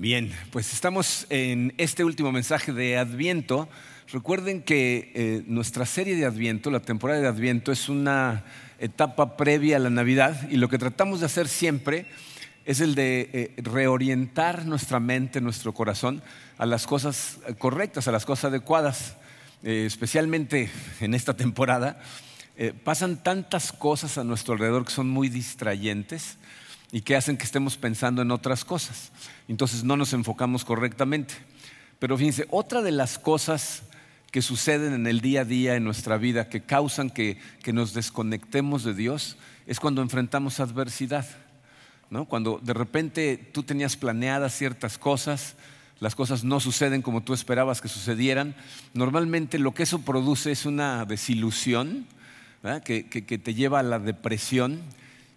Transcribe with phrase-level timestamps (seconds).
[0.00, 3.68] Bien, pues estamos en este último mensaje de Adviento.
[4.10, 8.42] Recuerden que eh, nuestra serie de Adviento, la temporada de Adviento, es una
[8.78, 12.06] etapa previa a la Navidad y lo que tratamos de hacer siempre
[12.64, 16.22] es el de eh, reorientar nuestra mente, nuestro corazón
[16.56, 19.18] a las cosas correctas, a las cosas adecuadas,
[19.62, 22.00] eh, especialmente en esta temporada.
[22.84, 26.38] pasan tantas cosas a nuestro alrededor que son muy distrayentes
[26.92, 29.12] y que hacen que estemos pensando en otras cosas.
[29.48, 31.34] Entonces no nos enfocamos correctamente.
[31.98, 33.82] Pero fíjense, otra de las cosas
[34.30, 37.38] que suceden en el día a día en nuestra vida, que causan que,
[37.72, 41.26] nos desconectemos de Dios, es cuando enfrentamos adversidad.
[42.10, 42.24] ¿no?
[42.24, 45.56] Cuando de repente tú tenías planeadas ciertas cosas,
[46.00, 48.54] las cosas no suceden como tú esperabas que sucedieran,
[48.94, 52.06] normalmente lo que eso produce es una desilusión
[52.84, 54.80] que, que te lleva a la depresión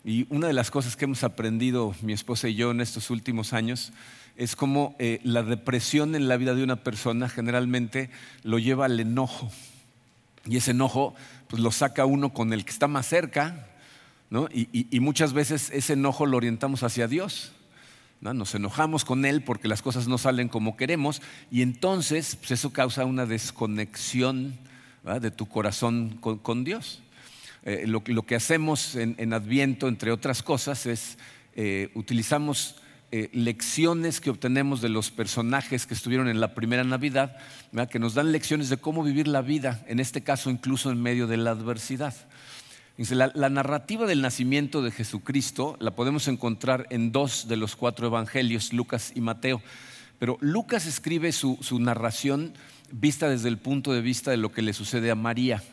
[0.06, 3.54] y una de las cosas que hemos aprendido mi esposa y yo en estos últimos
[3.54, 3.94] años
[4.36, 8.09] es cómo eh, la depresión en la vida de una persona generalmente
[8.44, 9.50] lo lleva al enojo.
[10.46, 11.16] Y ese enojo
[11.48, 13.68] pues, lo saca uno con el que está más cerca,
[14.30, 14.50] ¿no?
[14.52, 17.54] y, muchas veces ese enojo lo orientamos hacia Dios.
[18.20, 18.34] ¿no?
[18.34, 22.74] Nos enojamos con Él porque las cosas no salen como queremos y entonces pues, eso
[22.74, 24.58] causa una desconexión
[25.22, 27.03] de tu corazón con Dios.
[27.66, 31.17] Eh, lo, que hacemos en, Adviento, entre otras cosas, es
[31.56, 32.75] eh, utilizamos
[33.11, 37.38] eh, lecciones que obtenemos de los personajes que estuvieron en la primera Navidad,
[37.89, 41.28] que nos dan lecciones de cómo vivir la vida, en este caso incluso en medio
[41.28, 42.14] de la adversidad.
[42.97, 48.08] La, la, narrativa del nacimiento de Jesucristo la podemos encontrar en dos de los cuatro
[48.08, 49.61] evangelios, Lucas y Mateo.
[50.19, 52.53] Pero Lucas escribe su, su narración
[52.91, 55.64] vista desde el punto de vista de lo que le sucede a María.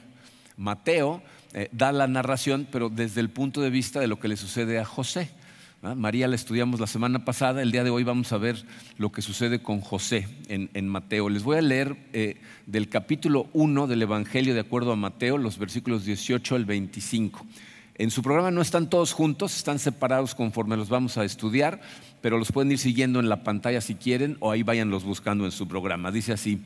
[0.57, 1.23] Mateo
[1.53, 4.79] eh, da la narración, pero desde el punto de vista de lo que le sucede
[4.79, 5.31] a José.
[5.83, 8.67] María la estudiamos la semana pasada, el día de hoy vamos a ver
[8.99, 11.31] lo que sucede con José en, Mateo.
[11.31, 12.37] Les voy a leer eh,
[12.67, 17.47] del capítulo 1 del Evangelio de acuerdo a Mateo, los versículos 18 al 25.
[17.95, 21.81] En su programa no están todos juntos, están separados conforme los vamos a estudiar,
[22.21, 25.51] pero los pueden ir siguiendo en la pantalla si quieren o ahí váyanlos buscando en
[25.51, 26.13] su programa.
[26.13, 26.61] Dice así,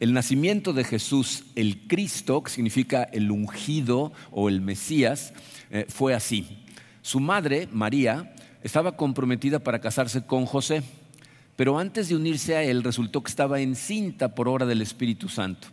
[0.00, 5.34] el nacimiento de Jesús, el Cristo, que significa el ungido o el Mesías,
[5.70, 6.64] eh, fue así.
[7.02, 10.82] Su madre, María, estaba comprometida para casarse con José,
[11.54, 15.68] pero antes de unirse a él resultó que estaba encinta por obra del Espíritu Santo.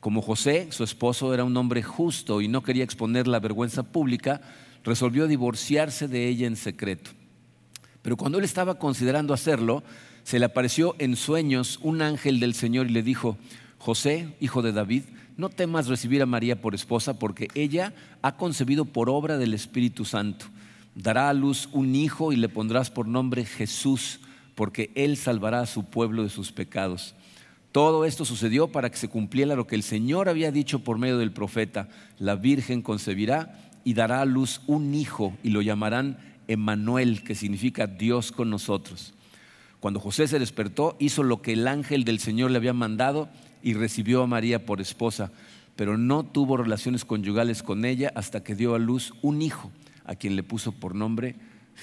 [0.00, 4.40] Como José, su esposo, era un hombre justo y no quería exponer la vergüenza pública,
[4.82, 7.12] resolvió divorciarse de ella en secreto.
[8.02, 9.84] Pero cuando él estaba considerando hacerlo,
[10.30, 13.36] se le apareció en sueños un ángel del Señor y le dijo,
[13.78, 15.02] José, hijo de David,
[15.36, 17.92] no temas recibir a María por esposa, porque ella
[18.22, 20.46] ha concebido por obra del Espíritu Santo.
[20.94, 24.20] Dará a luz un hijo y le pondrás por nombre Jesús,
[24.54, 27.16] porque él salvará a su pueblo de sus pecados.
[27.72, 31.18] Todo esto sucedió para que se cumpliera lo que el Señor había dicho por medio
[31.18, 31.88] del profeta.
[32.20, 37.88] La Virgen concebirá y dará a luz un hijo y lo llamarán Emmanuel, que significa
[37.88, 39.12] Dios con nosotros.
[39.80, 43.28] Cuando José se despertó, hizo lo que el ángel del Señor le había mandado
[43.62, 45.32] y recibió a María por esposa,
[45.74, 49.72] pero no tuvo relaciones conyugales con ella hasta que dio a luz un hijo,
[50.04, 51.36] a quien le puso por nombre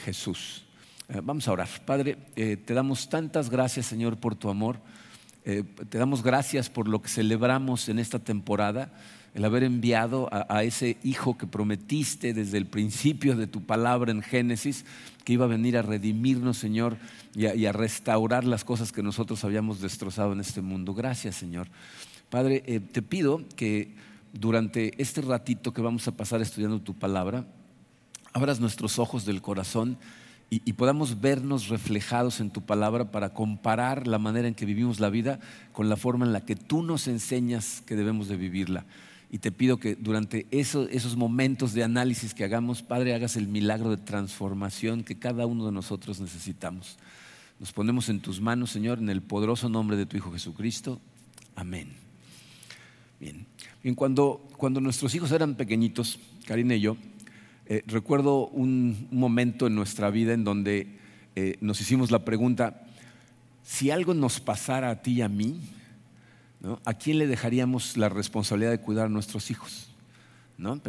[0.06, 0.63] Jesús.
[1.09, 1.69] Eh, vamos a orar.
[1.86, 4.80] Padre, eh, te damos tantas gracias, Señor, por tu amor.
[5.46, 8.91] Eh, te damos gracias por lo que celebramos en esta temporada,
[9.38, 14.24] el haber enviado a, ese hijo que prometiste desde el principio de tu palabra en
[14.24, 14.84] Génesis,
[15.25, 16.98] que iba a venir a redimirnos, Señor,
[17.36, 20.96] y a, restaurar las cosas que nosotros habíamos destrozado en este mundo.
[20.96, 21.68] Gracias, Señor.
[22.31, 23.94] Padre, eh, te pido que
[24.34, 27.46] durante este ratito que vamos a pasar estudiando tu palabra,
[28.34, 30.00] abras nuestros ojos del corazón
[30.50, 35.12] y, podamos vernos reflejados en tu palabra para comparar la manera en que vivimos la
[35.12, 35.40] vida
[35.74, 38.86] con la forma en la que tú nos enseñas que debemos de vivirla.
[39.29, 43.89] Y te pido que durante esos momentos de análisis que hagamos, Padre, hagas el milagro
[43.89, 46.97] de transformación que cada uno de nosotros necesitamos.
[47.59, 51.01] Nos ponemos en tus manos, Señor, en el poderoso nombre de tu Hijo Jesucristo.
[51.56, 51.89] Amén.
[53.19, 53.45] Bien.
[53.83, 56.97] Bien cuando, cuando nuestros hijos eran pequeñitos, Karina y yo,
[57.65, 60.88] eh, recuerdo un, momento en nuestra vida en donde
[61.35, 62.85] eh, nos hicimos la pregunta,
[63.63, 65.59] si algo nos pasara a ti y a mí,
[66.86, 69.88] ¿a quién le dejaríamos la responsabilidad de cuidar a nuestros hijos?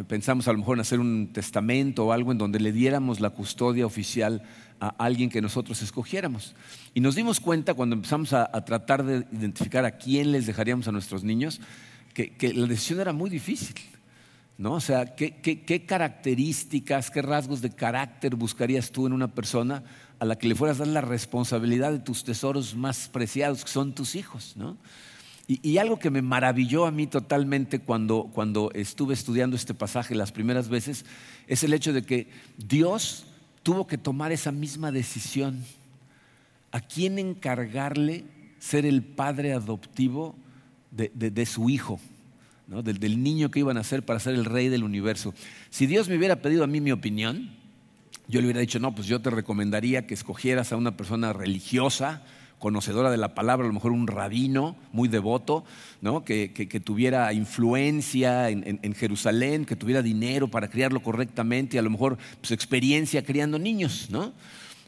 [0.07, 3.29] Pensamos a lo mejor en hacer un testamento o algo en donde le diéramos la
[3.29, 4.41] custodia oficial
[4.79, 6.55] a alguien que nosotros escogiéramos.
[6.95, 10.91] Y nos dimos cuenta cuando empezamos a, tratar de identificar a quién les dejaríamos a
[10.91, 11.61] nuestros niños,
[12.15, 13.75] que, la decisión era muy difícil.
[14.57, 14.73] ¿no?
[14.73, 19.83] O sea, ¿qué, características, qué rasgos de carácter buscarías tú en una persona
[20.17, 23.69] a la que le fueras a dar la responsabilidad de tus tesoros más preciados, que
[23.69, 24.77] son tus hijos, ¿no?
[25.51, 30.31] Y, algo que me maravilló a mí totalmente cuando, cuando estuve estudiando este pasaje las
[30.31, 31.05] primeras veces
[31.47, 32.27] es el hecho de que
[32.59, 33.25] Dios
[33.63, 35.65] tuvo que tomar esa misma decisión.
[36.71, 38.25] ¿A quién encargarle
[38.59, 40.35] ser el padre adoptivo
[40.91, 41.99] de, su hijo?
[42.67, 45.33] Del, del, niño que iban a ser para ser el rey del universo.
[45.71, 47.49] Si Dios me hubiera pedido a mí mi opinión,
[48.27, 52.21] yo le hubiera dicho, no, pues yo te recomendaría que escogieras a una persona religiosa,
[52.59, 55.63] conocedora de la palabra, a lo mejor un rabino muy devoto,
[56.01, 56.23] ¿no?
[56.23, 56.49] que,
[56.83, 62.51] tuviera influencia en, Jerusalén, que tuviera dinero para criarlo correctamente y a lo mejor pues,
[62.51, 64.09] experiencia criando niños.
[64.11, 64.33] ¿no?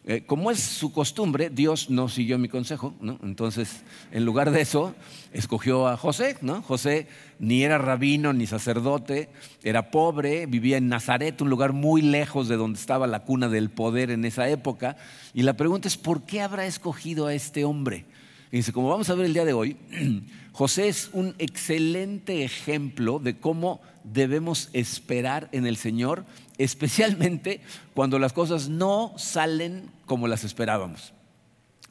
[0.04, 4.96] Eh, como es su costumbre, Dios no siguió mi consejo, entonces en lugar de eso
[5.32, 6.38] escogió a José.
[6.42, 6.64] ¿no?
[6.64, 7.08] José
[7.38, 9.30] ni era rabino ni sacerdote,
[9.62, 13.70] era pobre, vivía en Nazaret, un lugar muy lejos de donde estaba la cuna del
[13.70, 14.98] poder en esa época.
[15.36, 18.06] Y la pregunta es, ¿por qué habrá escogido a este hombre?
[18.52, 19.78] Y dice, como vamos a ver el día de hoy,
[20.54, 26.26] José es un excelente ejemplo de cómo debemos esperar en el Señor
[26.58, 27.62] especialmente
[27.94, 31.14] cuando las cosas no salen como las esperábamos.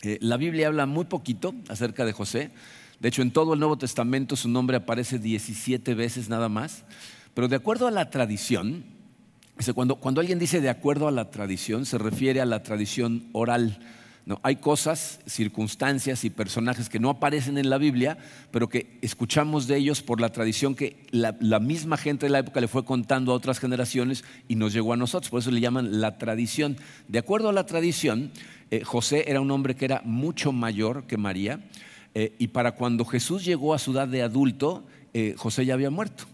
[0.03, 2.51] Eh, la Biblia habla muy poquito acerca de José.
[3.01, 6.85] De hecho, en todo el Nuevo Testamento su nombre aparece 17 veces nada más.
[7.35, 8.85] Pero de acuerdo a la tradición,
[9.75, 13.79] cuando, cuando alguien dice de acuerdo a la tradición, se refiere a la tradición oral
[14.43, 18.19] hay cosas, circunstancias y personajes que no aparecen en la Biblia,
[18.51, 22.61] pero que escuchamos de ellos por la tradición que la, misma gente de la época
[22.61, 25.31] le fue contando a otras generaciones y nos llegó a nosotros.
[25.31, 26.77] Por eso le llaman la tradición.
[27.09, 28.31] De acuerdo a la tradición,
[28.71, 31.61] eh, José era un hombre que era mucho mayor que María
[32.15, 34.85] eh, y para cuando Jesús llegó a su edad de adulto,
[35.15, 36.25] eh, José ya había muerto.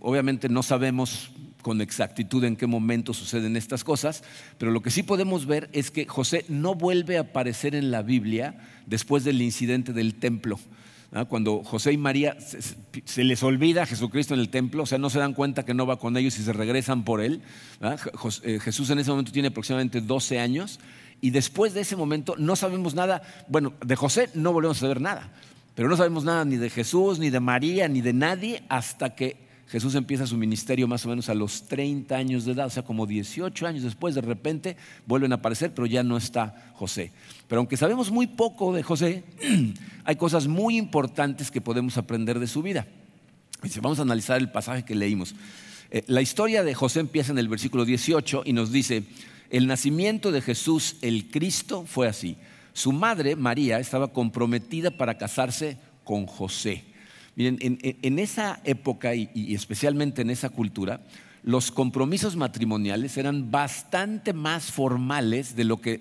[0.00, 1.30] obviamente no sabemos
[1.62, 4.22] con exactitud en qué momento suceden estas cosas,
[4.58, 8.02] pero lo que sí podemos ver es que José no vuelve a aparecer en la
[8.02, 8.56] Biblia
[8.86, 10.58] después del incidente del templo.
[11.28, 15.08] Cuando José y María se, les olvida a Jesucristo en el templo, o sea, no
[15.08, 17.40] se dan cuenta que no va con ellos y se regresan por él.
[18.42, 20.78] Eh, Jesús en ese momento tiene aproximadamente 12 años
[21.22, 25.00] y después de ese momento no sabemos nada, bueno, de José no volvemos a saber
[25.00, 25.32] nada,
[25.74, 29.47] pero no sabemos nada ni de Jesús, ni de María, ni de nadie hasta que
[29.68, 32.84] Jesús empieza su ministerio más o menos a los 30 años de edad, o sea,
[32.84, 34.76] como 18 años después, de repente
[35.06, 37.12] vuelven a aparecer, pero ya no está José.
[37.46, 39.24] Pero aunque sabemos muy poco de José,
[40.04, 42.86] hay cosas muy importantes que podemos aprender de su vida.
[43.82, 45.34] vamos a analizar el pasaje que leímos.
[45.90, 49.04] Eh, la historia de José empieza en el versículo 18 y nos dice,
[49.50, 52.38] el nacimiento de Jesús, el Cristo, fue así.
[52.72, 56.87] Su madre, María, estaba comprometida para casarse con José
[57.38, 61.02] Miren, en, esa época y, especialmente en esa cultura,
[61.44, 66.00] los compromisos matrimoniales eran bastante más formales de lo que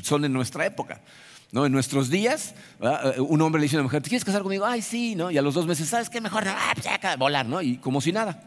[0.00, 1.02] son en nuestra época.
[1.52, 1.66] ¿No?
[1.66, 2.54] En nuestros días,
[3.18, 4.64] un hombre le dice a una mujer, ¿te quieres casar conmigo?
[4.64, 5.30] Ay, sí, ¿no?
[5.30, 6.18] Y a los dos meses, ¿sabes qué?
[6.18, 7.60] Mejor, ah, volar, ¿no?
[7.60, 8.42] Y como si nada,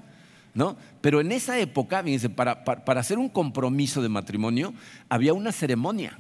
[0.55, 0.75] ¿no?
[1.01, 4.73] Pero en esa época, fíjense, para, para, hacer un compromiso de matrimonio
[5.07, 6.17] había una ceremonia.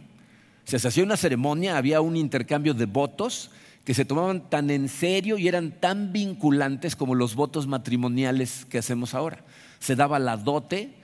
[0.67, 3.49] O sea, se hacía una ceremonia, había un intercambio de votos
[3.83, 8.77] que se tomaban tan en serio y eran tan vinculantes como los votos matrimoniales que
[8.77, 9.43] hacemos ahora.
[9.79, 10.95] Se daba la dote,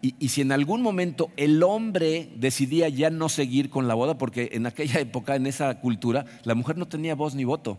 [0.00, 4.16] y, y, si en algún momento el hombre decidía ya no seguir con la boda,
[4.16, 7.78] porque en aquella época, en esa cultura, la mujer no tenía voz ni voto.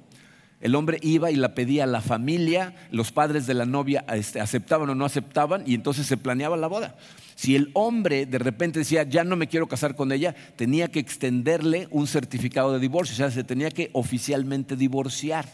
[0.62, 4.40] El hombre iba y la pedía a la familia, los padres de la novia este,
[4.40, 6.96] aceptaban o no aceptaban, y entonces se planeaba la boda.
[7.36, 11.00] Si el hombre de repente decía, ya no me quiero casar con ella, tenía que
[11.00, 15.48] extenderle un certificado de divorcio, o sea, se tenía que oficialmente divorciar.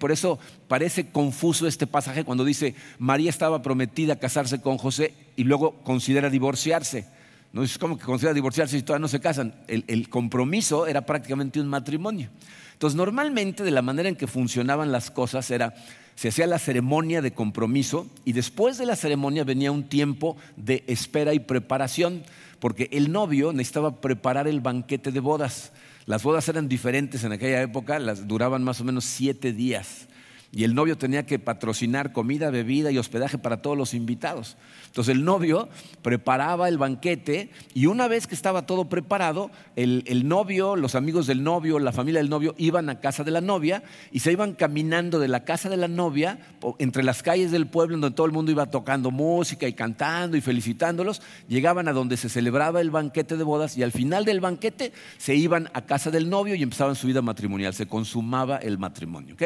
[0.00, 5.14] Por eso parece confuso este pasaje cuando dice, María estaba prometida a casarse con José
[5.36, 7.06] y luego considera divorciarse.
[7.52, 9.54] No es como que considera divorciarse si todavía no se casan.
[9.68, 12.30] el compromiso era prácticamente un matrimonio.
[12.78, 15.74] Entonces, normalmente de la manera en que funcionaban las cosas era,
[16.14, 20.84] se hacía la ceremonia de compromiso y después de la ceremonia venía un tiempo de
[20.86, 22.22] espera y preparación,
[22.60, 25.72] porque el novio necesitaba preparar el banquete de bodas.
[26.06, 30.06] Las bodas eran diferentes en aquella época, las duraban más o menos siete días
[30.50, 34.56] y el novio tenía que patrocinar comida, bebida y hospedaje para todos los invitados.
[34.86, 35.68] Entonces el novio
[36.00, 41.42] preparaba el banquete y una vez que estaba todo preparado, el, novio, los amigos del
[41.42, 45.18] novio, la familia del novio iban a casa de la novia y se iban caminando
[45.18, 46.38] de la casa de la novia
[46.78, 50.40] entre las calles del pueblo donde todo el mundo iba tocando música y cantando y
[50.40, 54.92] felicitándolos, llegaban a donde se celebraba el banquete de bodas y al final del banquete
[55.18, 59.36] se iban a casa del novio y empezaban su vida matrimonial, se consumaba el matrimonio.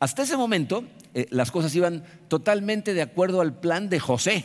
[0.00, 4.44] Hasta ese momento eh, las cosas iban totalmente de acuerdo al plan de José,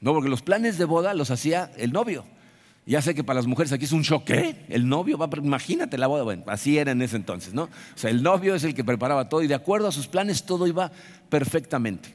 [0.00, 2.24] no porque los planes de boda los hacía el novio.
[2.86, 4.24] Ya sé que para las mujeres aquí es un shock.
[4.24, 4.66] ¿Qué?
[4.68, 6.22] El novio va, imagínate la boda.
[6.22, 7.64] Bueno, así era en ese entonces, ¿no?
[7.64, 10.44] O sea, el novio es el que preparaba todo y de acuerdo a sus planes
[10.44, 10.92] todo iba
[11.30, 12.14] perfectamente.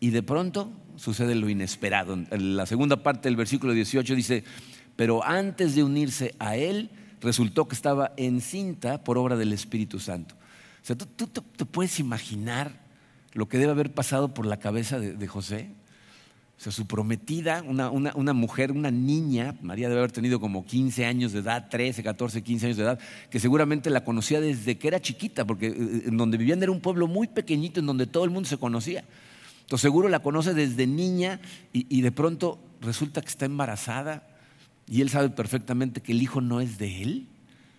[0.00, 2.14] Y de pronto sucede lo inesperado.
[2.14, 4.44] En la segunda parte del versículo 18 dice,
[4.96, 10.34] pero antes de unirse a él, resultó que estaba encinta por obra del Espíritu Santo.
[10.86, 12.80] O sea, tú, te puedes imaginar
[13.32, 15.70] lo que debe haber pasado por la cabeza de José.
[16.58, 21.04] O sea, su prometida, una, una, mujer, una niña, María debe haber tenido como 15
[21.04, 22.98] años de edad, 13, 14, 15 años de edad,
[23.30, 26.80] que seguramente la conocía desde que era chiquita, porque eh, en donde vivían era un
[26.80, 29.04] pueblo muy pequeñito en donde todo el mundo se conocía.
[29.62, 31.40] Entonces seguro la conoce desde niña
[31.74, 34.26] y, y de pronto resulta que está embarazada
[34.88, 37.28] y él sabe perfectamente que el hijo no es de él.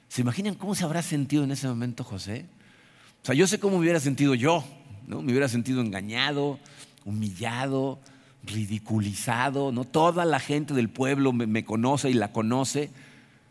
[0.08, 2.46] ¿Se imaginan cómo se habrá sentido en ese momento José?
[3.27, 4.63] Sea, yo sé cómo me hubiera sentido yo,
[5.05, 5.22] ¿no?
[5.22, 6.60] Me hubiera sentido engañado,
[7.03, 8.00] humillado,
[8.46, 9.84] ridiculizado, ¿no?
[9.84, 12.89] Toda la gente del pueblo me, conoce y la conoce,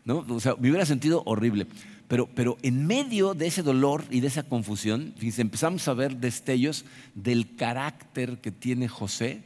[0.03, 0.25] ¿no?
[0.29, 1.67] O sea, me hubiera sentido horrible.
[2.07, 6.83] Pero, pero en medio de ese dolor y de esa confusión, empezamos a ver destellos
[7.13, 9.43] del carácter que tiene José,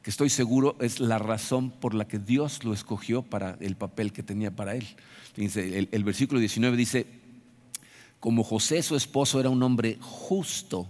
[0.00, 4.14] que estoy seguro es la razón por la que Dios lo escogió para el papel
[4.14, 4.86] que tenía para él.
[5.34, 7.23] Fíjense, el, el versículo 19 dice,
[8.24, 10.88] como José su esposo era un hombre justo,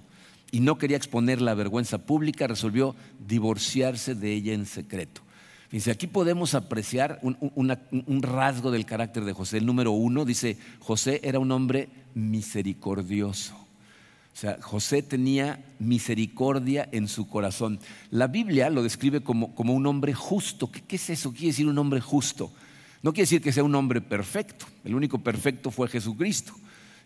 [0.52, 2.94] y no quería exponer la vergüenza pública, resolvió
[3.26, 5.20] divorciarse de ella en secreto.
[5.68, 9.58] Fíjense, aquí podemos apreciar un, rasgo del carácter de José.
[9.58, 13.54] El número uno dice, José era un hombre misericordioso.
[13.56, 17.80] O sea, José tenía misericordia en su corazón.
[18.12, 20.70] La Biblia lo describe como, un hombre justo.
[20.70, 21.32] ¿Qué, ¿Qué, es eso?
[21.32, 22.52] ¿Qué quiere decir un hombre justo?
[23.02, 24.66] No quiere decir que sea un hombre perfecto.
[24.84, 26.54] El único perfecto fue Jesucristo.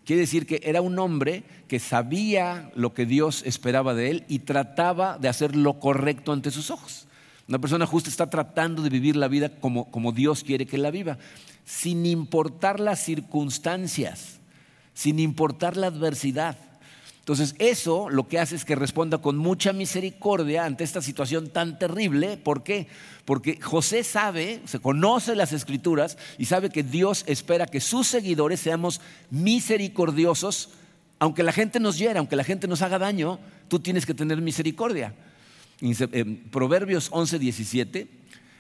[0.08, 4.38] Quiere decir que era un hombre que sabía lo que Dios esperaba de él y
[4.38, 7.06] trataba de hacer lo correcto ante sus ojos.
[7.46, 10.90] Una persona justa está tratando de vivir la vida como, como Dios quiere que la
[10.90, 11.18] viva,
[11.66, 14.38] sin importar las circunstancias,
[14.94, 16.56] sin importar la adversidad.
[17.28, 21.78] Entonces eso lo que hace es que responda con mucha misericordia ante esta situación tan
[21.78, 22.38] terrible.
[22.38, 22.86] ¿Por qué?
[23.26, 28.60] Porque José sabe, se conoce las escrituras y sabe que Dios espera que sus seguidores
[28.60, 30.70] seamos misericordiosos.
[31.18, 34.40] Aunque la gente nos hiera, aunque la gente nos haga daño, tú tienes que tener
[34.40, 35.14] misericordia.
[35.82, 38.08] En Proverbios 11, 17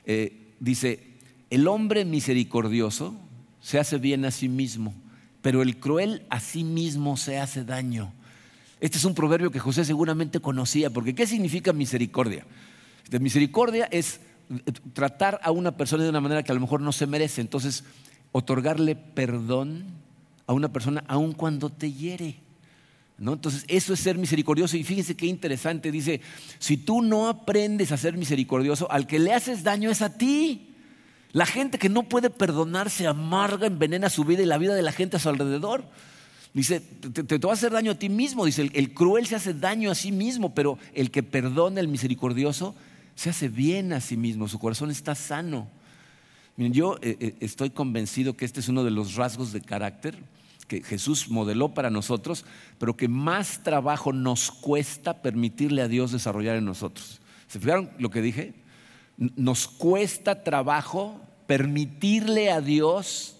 [0.04, 1.16] eh, dice,
[1.48, 3.16] el hombre misericordioso
[3.62, 4.92] se hace bien a sí mismo,
[5.40, 8.12] pero el cruel a sí mismo se hace daño.
[8.80, 12.44] Este es un proverbio que José seguramente conocía, porque ¿qué significa misericordia?
[13.18, 14.20] Misericordia es
[14.50, 17.40] eh, tratar a una persona de una manera que a lo mejor no se merece,
[17.40, 17.84] entonces
[18.32, 19.84] otorgarle perdón
[20.46, 22.40] a una persona aun cuando te hiere.
[23.18, 23.32] ¿No?
[23.32, 24.76] Entonces, eso es ser misericordioso.
[24.76, 26.20] Y fíjense qué interesante, dice,
[26.60, 30.76] si tú no aprendes a ser misericordioso, al que le haces daño es a ti.
[31.32, 34.82] La gente que no puede perdonarse se amarga, envenena su vida y la vida de
[34.82, 35.84] la gente a su alrededor.
[36.54, 38.44] Dice, te, va a hacer daño a ti mismo.
[38.44, 42.74] Dice, el, cruel se hace daño a sí mismo, pero el que perdona, el misericordioso,
[43.14, 44.48] se hace bien a sí mismo.
[44.48, 45.68] Su corazón está sano.
[46.56, 50.16] Yo eh, eh, estoy convencido que este es uno de los rasgos de carácter
[50.68, 52.44] que Jesús modeló para nosotros,
[52.78, 57.20] pero que más trabajo nos cuesta permitirle a Dios desarrollar en nosotros.
[57.48, 58.52] ¿Se fijaron lo que dije?
[59.16, 63.36] Nos cuesta trabajo permitirle a Dios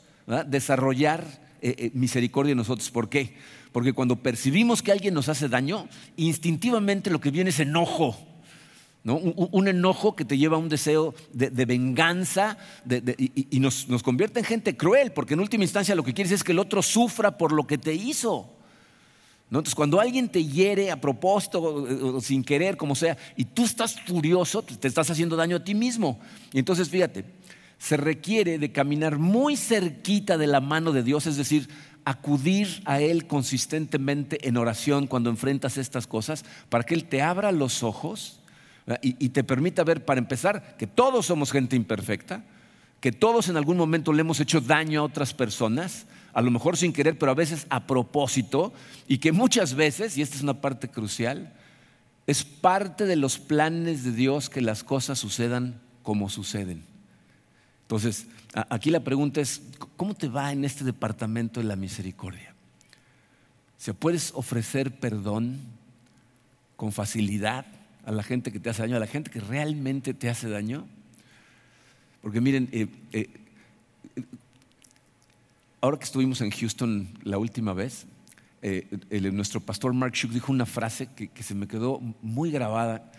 [0.47, 2.91] desarrollar eh, eh, misericordia en nosotros.
[2.91, 3.37] ¿Por qué?
[3.73, 8.17] Porque cuando percibimos que alguien nos hace daño, instintivamente lo que viene es enojo.
[9.05, 9.17] ¿no?
[9.17, 12.59] Un, enojo que te lleva a un deseo de, venganza
[13.17, 16.53] y, nos, convierte en gente cruel, porque en última instancia lo que quieres es que
[16.53, 18.55] el otro sufra por lo que te hizo.
[19.51, 23.99] Entonces, cuando alguien te hiere a propósito o, sin querer, como sea, y tú estás
[24.03, 26.21] furioso, te estás haciendo daño a ti mismo.
[26.53, 27.25] Y entonces, fíjate,
[27.79, 31.69] se requiere de caminar muy cerquita de la mano de Dios, es decir,
[32.05, 37.53] acudir a Él consistentemente en oración cuando enfrentas estas cosas, para que Él te abra
[37.53, 38.41] los ojos
[39.03, 42.45] y, te permita ver, para empezar, que todos somos gente imperfecta,
[43.01, 46.77] que todos en algún momento le hemos hecho daño a otras personas, a lo mejor
[46.77, 48.73] sin querer, pero a veces a propósito,
[49.07, 51.53] y que muchas veces, y esta es una parte crucial,
[52.27, 56.98] es parte de los planes de Dios que las cosas sucedan como suceden.
[57.89, 58.27] Entonces,
[58.69, 59.63] aquí la pregunta es,
[59.97, 62.55] ¿cómo te va en este departamento de la misericordia?
[63.79, 65.57] ¿Se puedes ofrecer perdón
[66.77, 67.65] con facilidad
[68.05, 70.87] a la gente que te hace daño, a la gente que realmente te hace daño?
[72.21, 73.31] Porque miren, eh, eh,
[75.81, 78.05] ahora que estuvimos en Houston la última vez,
[78.61, 78.87] eh,
[79.33, 83.11] nuestro pastor Mark Shook dijo una frase que, que, se me quedó muy grabada.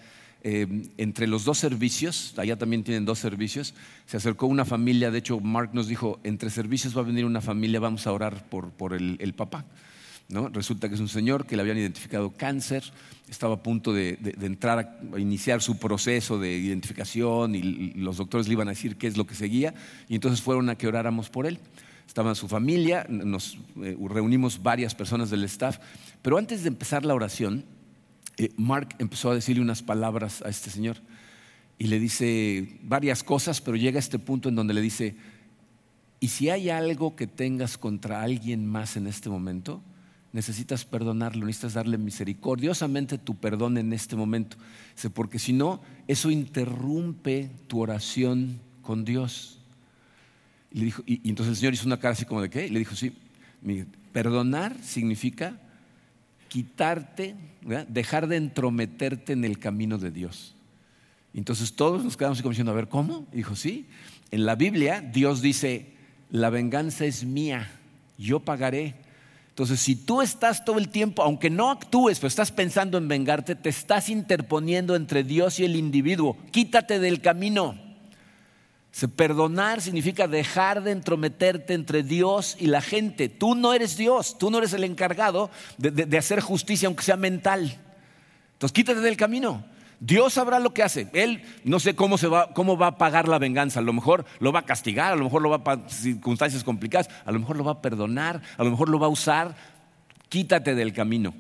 [0.42, 3.74] Eh, entre los dos servicios, allá también tienen dos servicios,
[4.06, 7.42] se acercó una familia, de hecho Mark nos dijo, entre servicios va a venir una
[7.42, 9.66] familia, vamos a orar por, el, papá.
[10.30, 10.48] ¿No?
[10.48, 12.84] Resulta que es un señor que le habían identificado cáncer,
[13.28, 14.80] estaba a punto de, entrar
[15.14, 19.18] a, iniciar su proceso de identificación y, los doctores le iban a decir qué es
[19.18, 19.74] lo que seguía
[20.08, 21.60] y entonces fueron a que oráramos por él.
[22.08, 25.80] Estaba su familia, nos eh, reunimos varias personas del staff,
[26.22, 27.66] pero antes de empezar la oración,
[28.40, 30.96] eh, Mark empezó a decirle unas palabras a este señor
[31.78, 35.18] y le dice varias cosas, pero llega a este punto en donde le dice,
[36.22, 39.82] y si hay algo que tengas contra alguien más en este momento,
[40.32, 44.56] necesitas perdonarlo, necesitas darle misericordiosamente tu perdón en este momento,
[45.14, 49.60] porque si no, eso interrumpe tu oración con Dios.
[50.72, 52.70] Y, le dijo, y, entonces el Señor hizo una cara así como de qué, y
[52.70, 53.12] le dijo, sí,
[54.14, 55.60] perdonar significa
[56.50, 57.36] quitarte,
[57.88, 60.56] dejar de entrometerte en el camino de Dios.
[61.34, 63.26] Entonces todos nos quedamos como diciendo, a ver, ¿cómo?
[63.32, 63.86] dijo, sí,
[64.32, 65.94] en la Biblia Dios dice,
[66.32, 67.72] la venganza es mía,
[68.18, 68.96] yo pagaré.
[69.50, 73.56] Entonces, si tú estás todo el tiempo, aunque no actúes, pero estás pensando en vengarte,
[73.56, 76.38] te estás interponiendo entre Dios y el individuo.
[76.52, 77.89] Quítate del camino
[79.16, 83.30] perdonar significa dejar de entrometerte entre Dios y la gente.
[83.30, 87.78] Tú no eres Dios, tú no eres el encargado de, hacer justicia, aunque sea mental.
[88.54, 89.64] Entonces quítate del camino.
[90.02, 91.10] Dios sabrá lo que hace.
[91.14, 93.80] Él no sé cómo, va a pagar la venganza.
[93.80, 97.10] A lo mejor lo va a castigar, a lo mejor lo va a circunstancias complicadas,
[97.26, 99.56] a lo mejor lo va a perdonar, a lo mejor lo va a usar.
[100.30, 101.34] Quítate del camino.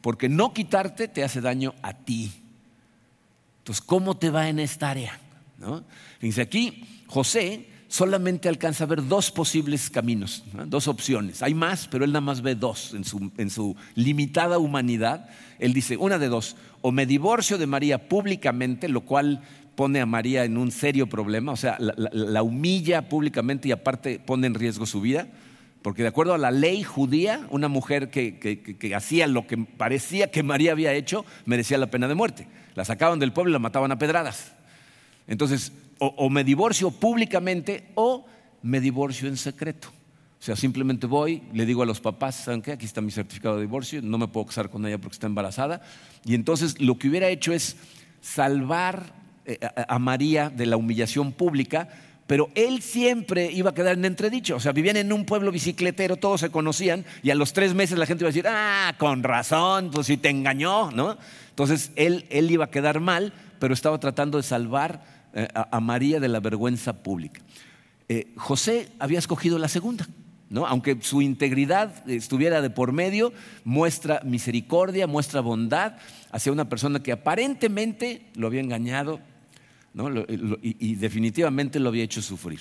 [0.00, 2.32] Porque no quitarte te hace daño a ti.
[3.58, 5.18] Entonces, ¿cómo te va en esta área?
[5.58, 5.84] ¿No?
[6.18, 11.42] Fíjense, aquí José solamente alcanza a ver dos posibles caminos, dos opciones.
[11.42, 15.28] Hay más, pero él nada más ve dos en su, limitada humanidad.
[15.58, 19.42] Él dice, una de dos, o me divorcio de María públicamente, lo cual
[19.76, 24.46] pone a María en un serio problema, o sea, la, humilla públicamente y aparte pone
[24.46, 25.28] en riesgo su vida,
[25.82, 30.42] porque de acuerdo a la ley judía, una mujer que hacía lo que parecía que
[30.42, 32.48] María había hecho merecía la pena de muerte.
[32.74, 34.56] La sacaban del pueblo y la mataban a pedradas.
[35.26, 38.26] Entonces, o, me divorcio públicamente o
[38.62, 39.88] me divorcio en secreto.
[40.38, 42.72] O sea, simplemente voy, le digo a los papás, ¿saben qué?
[42.72, 45.82] Aquí está mi certificado de divorcio, no me puedo casar con ella porque está embarazada.
[46.24, 47.76] Y entonces lo que hubiera hecho es
[48.20, 49.14] salvar
[49.46, 49.58] eh,
[49.88, 51.88] a María de la humillación pública,
[52.26, 54.56] pero él siempre iba a quedar en entredicho.
[54.56, 57.98] O sea, vivían en un pueblo bicicletero, todos se conocían, y a los tres meses
[57.98, 61.16] la gente iba a decir, ah, con razón, pues si te engañó, ¿no?
[61.50, 65.15] Entonces él, él iba a quedar mal, pero estaba tratando de salvar
[65.54, 67.42] a, María de la vergüenza pública.
[68.08, 70.06] Eh, José había escogido la segunda.
[70.48, 70.66] ¿no?
[70.66, 73.32] Aunque su integridad estuviera de por medio,
[73.64, 75.96] muestra misericordia, muestra bondad
[76.30, 79.20] hacia una persona que aparentemente lo había engañado
[80.62, 82.60] y, y, definitivamente lo había hecho sufrir.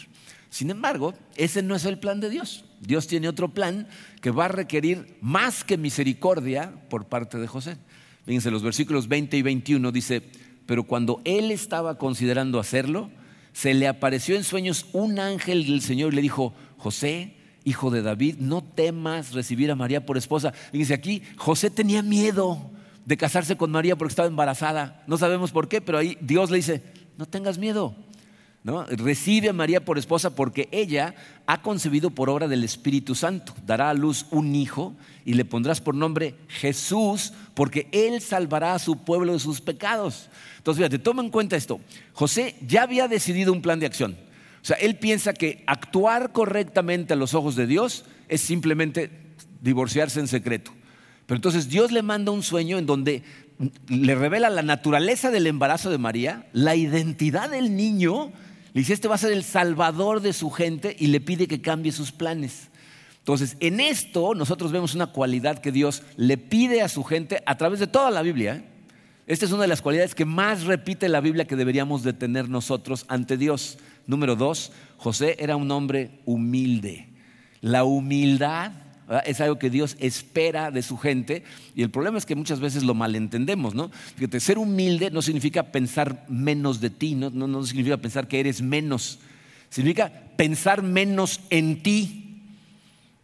[0.49, 2.63] Sin embargo, ese no es el plan de Dios.
[2.79, 3.88] Dios tiene otro plan
[4.21, 7.77] que va a requerir más que misericordia por parte de José.
[8.25, 10.23] Fíjense, los versículos 20 y 21 dice,
[10.65, 13.10] pero cuando él estaba considerando hacerlo,
[13.54, 18.01] se le apareció en sueños un ángel del Señor y le dijo, José, hijo de
[18.01, 20.51] David, no temas recibir a María por esposa.
[20.51, 22.71] Fíjense aquí, José tenía miedo
[23.06, 25.04] de casarse con María porque estaba embarazada.
[25.08, 26.84] No sabemos por qué, pero ahí Dios le dice,
[27.17, 27.95] no tengas miedo.
[28.65, 31.13] Recibe a María por esposa porque ella
[31.45, 33.54] ha concebido por obra del Espíritu Santo.
[33.63, 38.80] Dará a luz un hijo y le pondrás por nombre Jesús porque él salvará a
[38.80, 40.32] su pueblo de sus pecados.
[40.58, 41.80] Entonces, fíjate, toma en cuenta esto.
[42.13, 44.17] José ya había decidido un plan de acción.
[44.63, 49.12] O sea, él piensa que actuar correctamente a los ojos de Dios es simplemente
[49.62, 50.71] divorciarse en secreto.
[51.28, 53.21] Pero entonces Dios le manda un sueño en donde
[53.88, 58.32] le revela la naturaleza del embarazo de María, la identidad del niño
[58.75, 61.61] le dice, este va a ser el salvador de su gente y le pide que
[61.61, 62.67] cambie sus planes.
[63.19, 67.55] Entonces, en esto nosotros vemos una cualidad que Dios le pide a su gente a
[67.55, 68.55] través de toda la Biblia.
[68.57, 68.65] ¿eh?
[69.27, 72.49] Esta es una de las cualidades que más repite la Biblia que deberíamos de tener
[72.49, 73.77] nosotros ante Dios.
[74.07, 77.07] Número dos, José era un hombre humilde.
[77.61, 78.73] La humildad
[79.25, 81.43] es algo que Dios espera de su gente
[81.75, 83.91] y el problema es que muchas veces lo malentendemos, ¿no?
[84.15, 88.61] Fíjate, ser humilde no significa pensar menos de ti, no, no, significa pensar que eres
[88.61, 89.19] menos,
[89.69, 92.21] significa pensar menos en ti.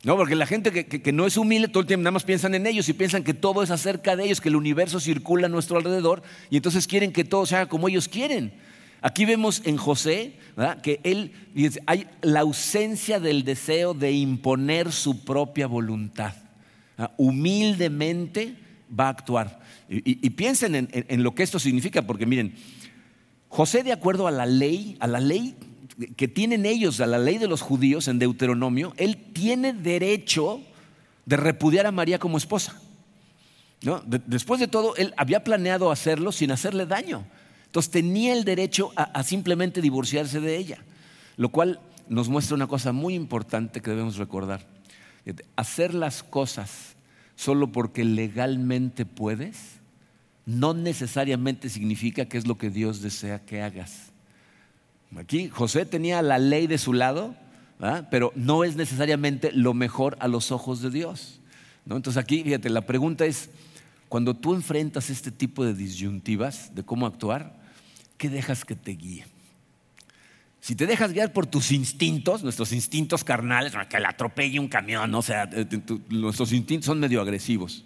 [0.04, 2.56] No, porque la gente que, que, no es humilde todo el tiempo nada más piensan
[2.56, 5.50] en ellos y piensan que todo es acerca de ellos, que el universo circula a
[5.50, 8.52] nuestro alrededor y entonces quieren que todo se haga como ellos quieren.
[9.02, 10.38] Aquí vemos en José
[10.84, 11.32] que él
[11.88, 16.36] hay la ausencia del deseo de imponer su propia voluntad.
[17.18, 18.56] Humildemente
[18.98, 19.60] va a actuar.
[19.90, 22.54] Y, piensen en, lo que esto significa, porque miren,
[23.50, 25.56] José de acuerdo a la ley, a la ley
[26.16, 30.62] que tienen ellos, a la ley de los judíos en Deuteronomio, él tiene derecho
[31.26, 32.80] de repudiar a María como esposa.
[34.28, 37.26] después de todo, él había planeado hacerlo sin hacerle daño.
[37.72, 40.80] Entonces tenía el derecho a, simplemente divorciarse de ella,
[41.38, 41.80] lo cual
[42.10, 44.68] nos muestra una cosa muy importante que debemos recordar.
[45.56, 46.98] Hacer las cosas
[47.38, 49.80] solo porque legalmente puedes
[50.46, 54.12] no necesariamente significa que es lo que Dios desea que hagas.
[55.16, 57.36] Aquí José tenía la ley de su lado,
[58.10, 61.40] pero no es necesariamente lo mejor a los ojos de Dios.
[61.86, 63.50] Entonces aquí, fíjate, la pregunta es,
[64.10, 67.61] cuando tú enfrentas este tipo de disyuntivas de cómo actuar,
[68.22, 69.26] ¿qué dejas que te guíe?
[70.60, 75.16] Si te dejas guiar por tus instintos, nuestros instintos carnales, que le atropelle un camión,
[75.16, 75.50] o sea,
[76.10, 77.84] nuestros instintos son medio agresivos.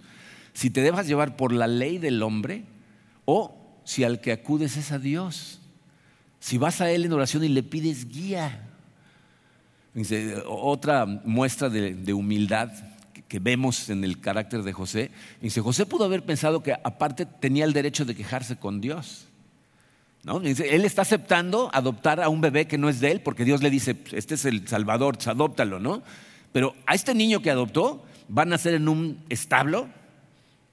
[0.52, 2.66] Si te dejas llevar por la ley del hombre
[3.24, 5.62] o si al que acudes es a Dios.
[6.42, 8.68] Si vas a Él en oración y le pides guía.
[10.48, 12.74] otra muestra de, humildad
[13.30, 15.12] que vemos en el carácter de José.
[15.40, 19.30] Dice, José pudo haber pensado que aparte tenía el derecho de quejarse con Dios.
[20.28, 23.70] Él está aceptando adoptar a un bebé que no es de él porque Dios le
[23.70, 26.02] dice, este es el Salvador, adóptalo, ¿no?
[26.52, 29.88] Pero a este niño que adoptó van a nacer en un establo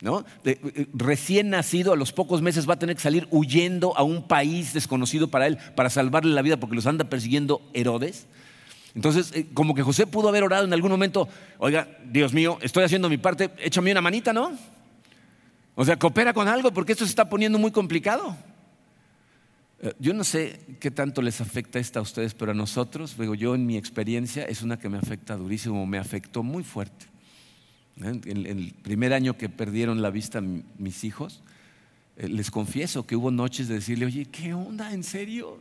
[0.03, 0.25] ¿no?
[0.45, 4.27] Eh, recién nacido, a los pocos meses va a tener que salir huyendo a un
[4.27, 8.27] país desconocido para él para salvarle la vida porque los anda persiguiendo Herodes.
[8.97, 12.83] Entonces, eh, como que José pudo haber orado en algún momento, oiga, Dios mío, estoy
[12.83, 14.59] haciendo mi parte, échame una manita, ¿no?
[15.77, 18.37] O sea, coopera con algo porque esto se está poniendo muy complicado.
[19.83, 23.35] Eh, yo no sé qué tanto les afecta esta a ustedes, pero a nosotros, digo,
[23.35, 27.07] yo en mi experiencia es una que me afecta durísimo, me afectó muy fuerte.
[27.97, 31.43] En el primer año que perdieron la vista mis hijos,
[32.17, 34.93] eh, les confieso que hubo noches de decirle, oye, ¿qué onda?
[34.93, 35.61] ¿En serio?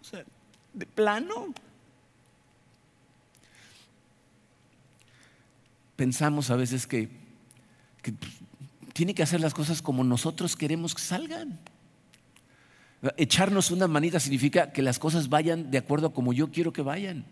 [0.00, 0.24] O sea,
[0.74, 1.54] de plano.
[5.96, 7.08] Pensamos a veces que
[8.92, 11.58] tiene que hacer las cosas como nosotros queremos que salgan.
[13.16, 16.82] Echarnos una manita significa que las cosas vayan de acuerdo a como yo quiero que
[16.82, 17.24] vayan.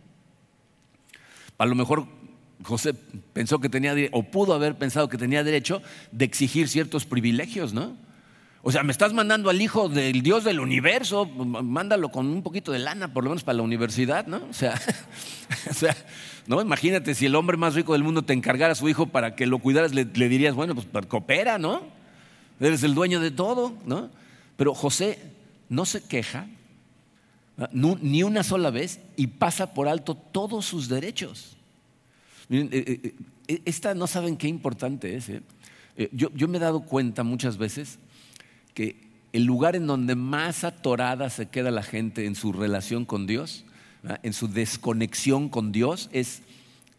[1.58, 2.06] A lo mejor
[2.62, 2.94] José
[3.32, 7.96] pensó que tenía, o pudo haber pensado que tenía derecho de exigir ciertos privilegios, ¿no?
[8.62, 12.72] O sea, me estás mandando al hijo del Dios del universo, mándalo con un poquito
[12.72, 14.42] de lana, por lo menos para la universidad, ¿no?
[14.50, 14.80] O sea,
[16.48, 16.60] ¿no?
[16.60, 19.46] Imagínate si el hombre más rico del mundo te encargara a su hijo para que
[19.46, 21.82] lo cuidaras, le, dirías, bueno, pues coopera, ¿no?
[22.58, 24.10] Eres el dueño de todo, ¿no?
[24.56, 25.35] Pero José
[25.68, 26.48] no se queja
[27.72, 31.56] ni una sola vez y pasa por alto todos sus derechos.
[32.50, 33.14] Eh, eh,
[33.48, 35.30] eh, esta no saben qué importante es.
[36.12, 37.98] Yo, yo, me he dado cuenta muchas veces
[38.74, 38.96] que
[39.32, 43.64] el lugar en donde más atorada se queda la gente en su relación con Dios,
[44.22, 46.42] en su desconexión con Dios, es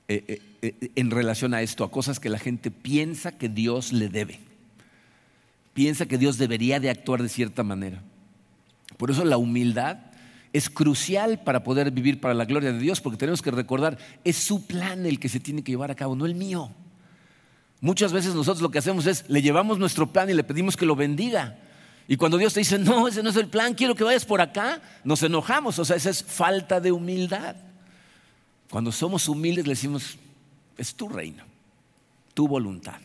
[0.07, 4.39] en relación a esto, a cosas que la gente piensa que Dios le debe.
[5.73, 8.01] Piensa que Dios debería de actuar de cierta manera.
[8.97, 9.97] Por eso la humildad
[10.53, 14.37] es crucial para poder vivir para la gloria de Dios, porque tenemos que recordar, es
[14.37, 16.71] su plan el que se tiene que llevar a cabo, no el mío.
[17.79, 20.85] Muchas veces nosotros lo que hacemos es, le llevamos nuestro plan y le pedimos que
[20.85, 21.59] lo bendiga.
[22.07, 24.41] Y cuando Dios te dice, no, ese no es el plan, quiero que vayas por
[24.41, 25.77] acá, nos enojamos.
[25.77, 27.55] O sea, esa es falta de humildad.
[28.69, 30.17] Cuando somos humildes le decimos,
[30.77, 31.43] es tu reino,
[32.33, 32.99] tu voluntad.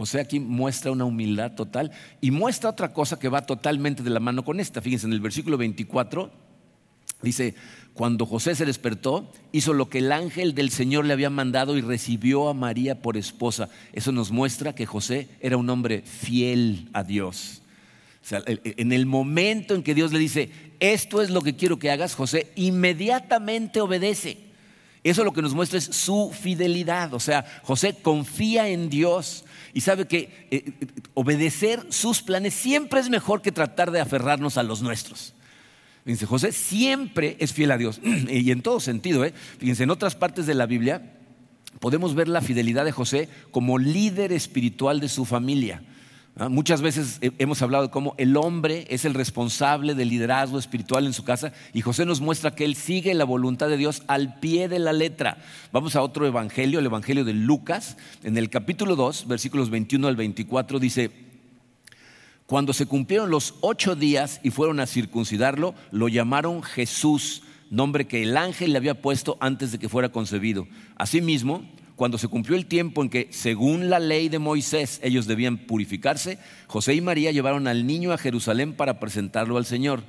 [0.00, 1.90] José aquí muestra una humildad total
[2.22, 4.80] y muestra otra cosa que va totalmente de la mano con esta.
[4.80, 6.30] Fíjense, en el versículo 24
[7.20, 7.54] dice,
[7.92, 11.82] cuando José se despertó, hizo lo que el ángel del Señor le había mandado y
[11.82, 13.68] recibió a María por esposa.
[13.92, 17.60] Eso nos muestra que José era un hombre fiel a Dios.
[18.30, 22.14] en el momento en que Dios le dice, esto es lo que quiero que hagas,
[22.14, 24.38] José inmediatamente obedece.
[25.04, 27.12] Eso lo que nos muestra es su fidelidad.
[27.12, 30.72] O sea, José confía en Dios y sabe que eh, eh,
[31.14, 35.34] obedecer sus planes siempre es mejor que tratar de aferrarnos a los nuestros.
[36.04, 39.24] Fíjense, José siempre es fiel a Dios y en todo sentido.
[39.24, 39.34] ¿eh?
[39.58, 41.16] Fíjense, en otras partes de la Biblia
[41.78, 45.82] podemos ver la fidelidad de José como líder espiritual de su familia.
[46.48, 51.12] Muchas veces hemos hablado de cómo el hombre es el responsable del liderazgo espiritual en
[51.12, 54.66] su casa y José nos muestra que él sigue la voluntad de Dios al pie
[54.66, 55.36] de la letra.
[55.70, 60.16] Vamos a otro evangelio, el evangelio de Lucas, en el capítulo 2, versículos 21 al
[60.16, 61.10] 24, dice,
[62.46, 68.22] cuando se cumplieron los ocho días y fueron a circuncidarlo, lo llamaron Jesús, nombre que
[68.22, 70.66] el ángel le había puesto antes de que fuera concebido.
[70.96, 71.62] Asimismo,
[72.00, 76.38] cuando se cumplió el tiempo en que, según la ley de Moisés, ellos debían purificarse,
[76.66, 80.04] José y María llevaron al niño a Jerusalén para presentarlo al Señor.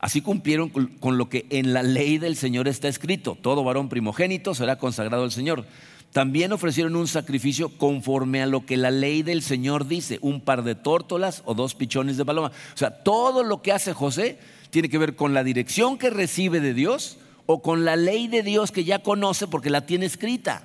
[0.00, 3.38] Así cumplieron con lo que en la ley del Señor está escrito.
[3.40, 5.64] Todo varón primogénito será consagrado al Señor.
[6.12, 10.64] También ofrecieron un sacrificio conforme a lo que la ley del Señor dice, un par
[10.64, 12.50] de tórtolas o dos pichones de paloma.
[12.74, 16.58] O sea, todo lo que hace José tiene que ver con la dirección que recibe
[16.58, 20.64] de Dios o con la ley de Dios que ya conoce porque la tiene escrita.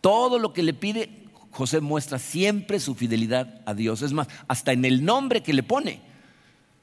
[0.00, 4.02] Todo lo que le pide, José muestra siempre su fidelidad a Dios.
[4.02, 6.00] Es más, hasta en el nombre que le pone.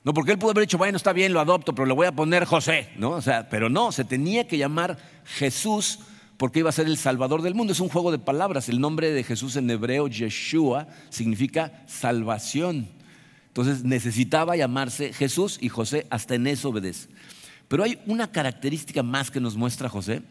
[0.03, 2.13] No, porque él pudo haber dicho, bueno, está bien, lo adopto, pero le voy a
[2.13, 3.11] poner José, ¿no?
[3.11, 5.99] O sea, pero no, se tenía que llamar Jesús
[6.37, 7.73] porque iba a ser el Salvador del mundo.
[7.73, 8.69] Es un juego de palabras.
[8.69, 12.87] El nombre de Jesús en hebreo, Yeshua, significa salvación.
[13.47, 17.09] Entonces necesitaba llamarse Jesús y José hasta en eso obedece.
[17.67, 20.21] Pero hay una característica más que nos muestra José,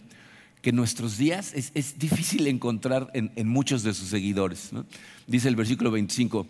[0.67, 4.71] que en nuestros días es, difícil encontrar en, muchos de sus seguidores.
[5.29, 6.45] Dice el versículo 25,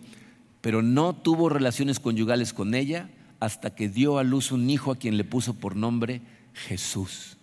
[0.59, 4.95] pero no tuvo relaciones conyugales con ella hasta que dio a luz un hijo a
[4.95, 6.21] quien le puso por nombre
[6.55, 7.37] Jesús.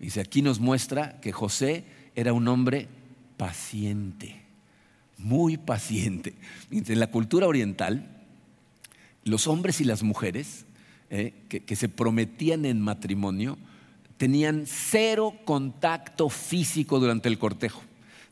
[0.00, 1.84] Dice, aquí nos muestra que José
[2.16, 2.88] era un hombre
[3.36, 4.42] paciente,
[5.18, 6.34] muy paciente.
[6.72, 8.04] En la cultura oriental,
[9.22, 10.66] los hombres y las mujeres
[11.08, 13.58] eh, que, se prometían en matrimonio
[14.16, 17.82] tenían cero contacto físico durante el cortejo.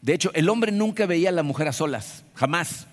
[0.03, 2.87] De hecho, el hombre nunca veía a la mujer a solas, jamás.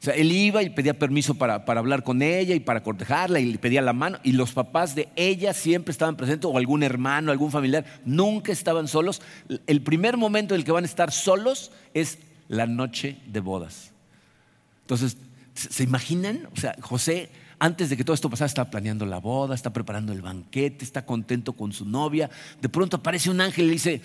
[0.00, 3.52] O sea, él iba y pedía permiso para, hablar con ella y para cortejarla y
[3.52, 4.18] le pedía la mano.
[4.24, 8.88] Y los papás de ella siempre estaban presentes, o algún hermano, algún familiar, nunca estaban
[8.88, 9.22] solos.
[9.68, 13.92] El primer momento en el que van a estar solos es la noche de bodas.
[14.80, 15.16] Entonces,
[15.54, 16.48] ¿se imaginan?
[16.52, 17.30] O sea, José,
[17.62, 21.06] antes de que todo esto pasara, está planeando la boda, está preparando el banquete, está
[21.06, 22.28] contento con su novia.
[22.60, 24.02] De pronto aparece un ángel y le dice: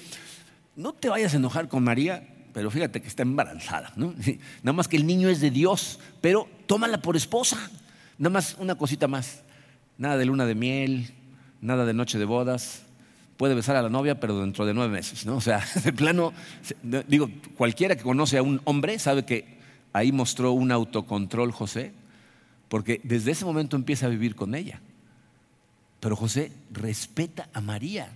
[0.76, 4.16] No te vayas a enojar con María pero fíjate que está embarazada, ¿no?
[4.64, 7.56] Nada más que el niño es de Dios, pero tómala por esposa.
[8.18, 9.44] Nada más una cosita más.
[10.00, 11.14] Nada de luna de miel,
[11.62, 12.82] nada de noche de bodas.
[13.38, 15.36] Puede besar a la novia, pero dentro de nueve meses, ¿no?
[15.36, 16.34] O sea, de plano,
[17.08, 19.60] digo, cualquiera que conoce a un hombre sabe que
[19.94, 21.94] ahí mostró un autocontrol José,
[22.70, 24.82] porque desde ese momento empieza a vivir con ella.
[26.00, 28.12] Pero José respeta a María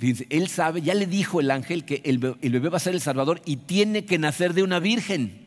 [0.00, 3.40] él sabe, ya le dijo el ángel que el bebé va a ser el Salvador
[3.44, 5.46] y tiene que nacer de una virgen.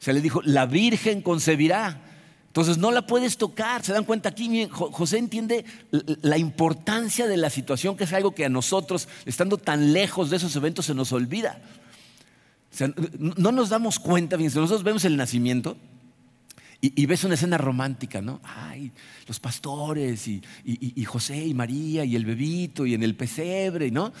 [0.00, 2.00] O sea, le dijo, la virgen concebirá.
[2.46, 3.84] Entonces no la puedes tocar.
[3.84, 8.44] Se dan cuenta aquí, José entiende la importancia de la situación, que es algo que
[8.44, 11.60] a nosotros, estando tan lejos de esos eventos, se nos olvida.
[12.72, 15.76] O sea, no nos damos cuenta, si nosotros vemos el nacimiento,
[16.94, 18.40] y, ves una escena romántica, ¿no?
[18.42, 18.92] Ay,
[19.26, 20.42] los pastores y,
[21.04, 24.12] José y María y el bebito y en el pesebre, ¿no?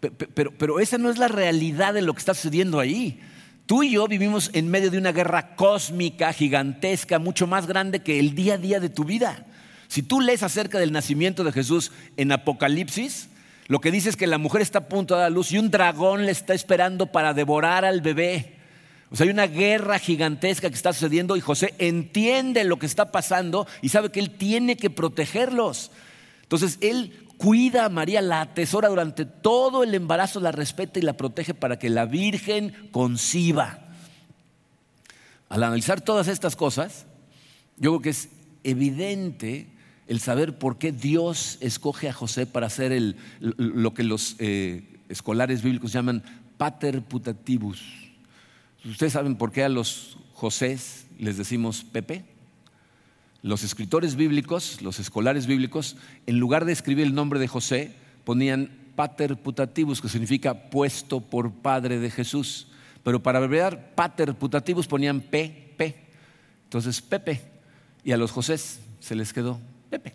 [0.00, 3.20] Pero, pero esa no es la realidad de lo que está sucediendo ahí.
[3.66, 8.18] Tú y yo vivimos en medio de una guerra cósmica, gigantesca, mucho más grande que
[8.18, 9.46] el día a día de tu vida.
[9.88, 13.28] Si tú lees acerca del nacimiento de Jesús en Apocalipsis,
[13.68, 15.70] lo que dice es que la mujer está a punto de dar luz y un
[15.70, 18.61] dragón le está esperando para devorar al bebé.
[19.12, 23.12] O sea, hay una guerra gigantesca que está sucediendo y José entiende lo que está
[23.12, 25.90] pasando y sabe que él tiene que protegerlos.
[26.44, 31.12] Entonces, él cuida a María, la atesora durante todo el embarazo, la respeta y la
[31.12, 33.80] protege para que la Virgen conciba.
[35.50, 37.04] Al analizar todas estas cosas,
[37.76, 38.30] yo creo que es
[38.64, 39.66] evidente
[40.08, 45.62] el saber por qué Dios escoge a José para hacer lo que los eh, escolares
[45.62, 46.22] bíblicos llaman
[46.56, 48.01] pater putativus
[48.84, 52.24] ¿Ustedes saben por qué a los Josés les decimos Pepe?
[53.40, 58.70] Los escritores bíblicos, los escolares bíblicos, en lugar de escribir el nombre de José, ponían
[58.96, 62.68] pater putativus, que significa puesto por padre de Jesús.
[63.04, 65.96] Pero para abreviar pater putativus ponían P, P.
[66.64, 67.40] Entonces Pepe.
[68.02, 70.12] Y a los Josés se les quedó Pepe.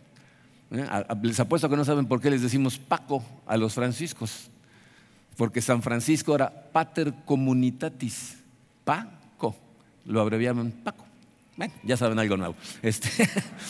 [0.71, 0.85] ¿Eh?
[1.21, 4.49] Les apuesto que no saben por qué les decimos Paco a los franciscos.
[5.37, 8.37] Porque San Francisco era pater communitatis
[8.87, 9.53] Paco.
[10.05, 11.05] Lo abreviaban Paco.
[11.57, 12.55] Bueno, ya saben algo nuevo.
[12.81, 13.09] Este,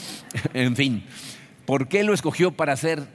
[0.54, 1.04] en fin,
[1.66, 3.08] ¿por qué lo escogió para ser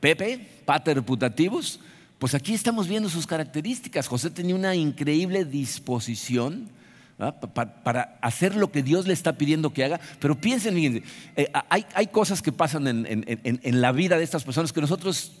[0.00, 1.80] Pepe, pater putativus?
[2.18, 4.08] Pues aquí estamos viendo sus características.
[4.08, 6.70] José tenía una increíble disposición
[7.52, 10.00] para, hacer lo que Dios le está pidiendo que haga.
[10.18, 11.02] Pero piensen,
[11.36, 15.32] eh, hay, cosas que pasan en, en, la vida de estas personas que nosotros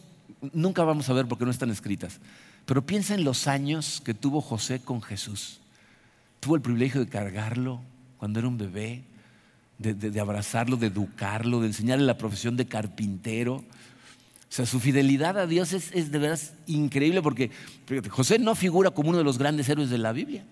[0.52, 2.20] nunca vamos a ver porque no están escritas.
[2.66, 5.59] Pero piensa en los años que tuvo José con Jesús
[6.40, 7.80] tuvo el privilegio de cargarlo
[8.18, 9.04] cuando era un bebé,
[9.78, 13.56] de, abrazarlo, de educarlo, de enseñarle la profesión de carpintero.
[13.56, 17.50] O sea, su fidelidad a Dios es, de verdad increíble porque
[18.10, 20.44] José no figura como uno de los grandes héroes de la Biblia.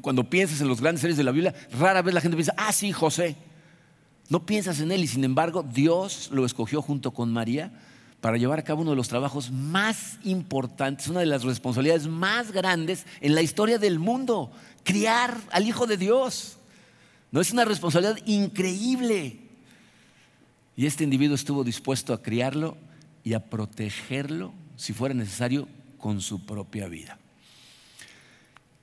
[0.00, 2.72] Cuando piensas en los grandes héroes de la Biblia, rara vez la gente piensa, ah,
[2.72, 3.36] sí, José.
[4.28, 7.70] No piensas en él y sin embargo Dios lo escogió junto con María
[8.20, 12.50] para llevar a cabo uno de los trabajos más importantes, una de las responsabilidades más
[12.50, 14.50] grandes en la historia del mundo,
[14.86, 16.56] criar al Hijo de Dios.
[17.32, 19.40] No es una responsabilidad increíble.
[20.76, 22.78] Y este individuo estuvo dispuesto a criarlo
[23.24, 25.68] y a protegerlo, si fuera necesario,
[25.98, 27.18] con su propia vida.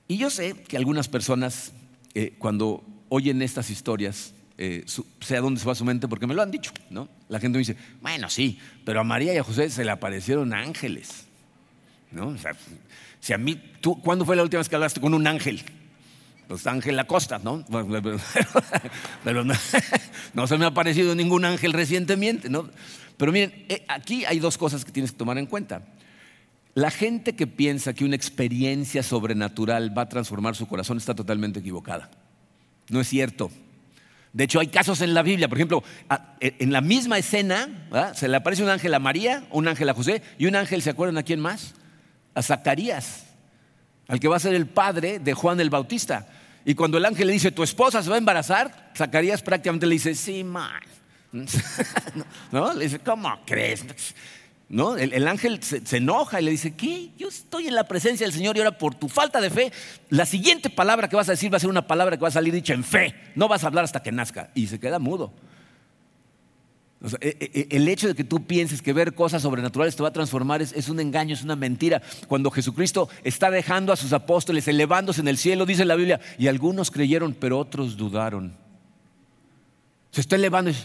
[0.06, 1.72] Y yo sé que algunas personas,
[2.14, 4.84] eh, cuando oyen estas historias, eh,
[5.20, 7.08] sé a dónde se va su mente porque me lo han dicho, ¿no?
[7.28, 10.52] La gente me dice, bueno, sí, pero a María y a José se le aparecieron
[10.52, 11.24] ángeles,
[12.10, 12.36] ¿no?
[13.20, 15.62] Si a mí, tú, ¿cuándo fue la última vez que hablaste con un ángel?
[16.48, 17.64] Pues Ángel Acosta, ¿no?
[19.24, 19.44] Pero,
[20.34, 22.68] no, se me ha aparecido ningún ángel recientemente, ¿no?
[23.16, 25.82] Pero miren, eh, aquí hay dos cosas que tienes que tomar en cuenta.
[26.74, 31.60] La gente que piensa que una experiencia sobrenatural va a transformar su corazón está totalmente
[31.60, 32.10] equivocada.
[32.88, 33.50] No es cierto.
[34.32, 35.84] De hecho, hay casos en la Biblia, por ejemplo,
[36.40, 39.94] e, en la misma escena, se le aparece un ángel a María, un ángel a
[39.94, 41.74] José y un ángel, ¿se acuerdan a quién más?
[42.34, 43.23] A Zacarías,
[44.08, 46.26] al que va a ser el padre de Juan el Bautista.
[46.64, 49.94] Y cuando el ángel le dice, tu esposa se va a embarazar, Zacarías prácticamente le
[49.94, 50.80] dice, sí, man.
[52.52, 52.72] ¿No?
[52.72, 53.84] Le dice, ¿cómo crees?
[54.68, 54.96] ¿No?
[54.96, 57.10] El, ángel se, enoja y le dice, ¿qué?
[57.18, 59.72] Yo estoy en la presencia del Señor y ahora por tu falta de fe,
[60.08, 62.32] la siguiente palabra que vas a decir va a ser una palabra que va a
[62.32, 63.14] salir dicha en fe.
[63.34, 64.50] No vas a hablar hasta que nazca.
[64.54, 65.32] Y se queda mudo.
[67.20, 70.12] E, e, el hecho de que tú pienses que ver cosas sobrenaturales te va a
[70.12, 72.00] transformar es, un engaño, es una mentira.
[72.28, 76.48] Cuando Jesucristo está dejando a sus apóstoles elevándose en el cielo, dice la Biblia, y
[76.48, 78.56] algunos creyeron, pero otros dudaron.
[80.10, 80.76] Se está elevando y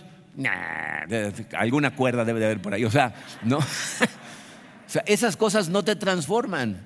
[1.55, 2.83] alguna cuerda debe de haber por ahí.
[2.83, 3.57] O sea, no.
[3.59, 3.63] o
[4.87, 6.85] sea, esas cosas no te transforman.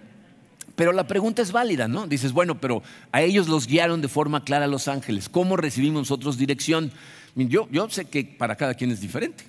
[0.76, 2.08] Pero la pregunta es válida, ¿no?
[2.08, 5.30] Dices, bueno, pero a ellos los guiaron de forma clara los ángeles.
[5.30, 6.92] ¿Cómo recibimos nosotros dirección?
[7.36, 9.44] Yo, yo sé que para cada quien es diferente.